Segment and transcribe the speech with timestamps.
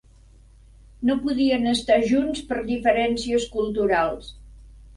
[1.09, 4.35] No podien estar junts per diferències culturals.